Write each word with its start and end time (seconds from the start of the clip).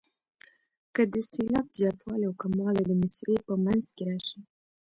که 0.95 1.01
د 1.13 1.15
سېلاب 1.31 1.65
زیاتوالی 1.79 2.25
او 2.27 2.33
کموالی 2.41 2.83
د 2.87 2.91
مصرع 3.01 3.39
په 3.47 3.53
منځ 3.65 3.85
کې 3.95 4.03
راشي. 4.09 4.39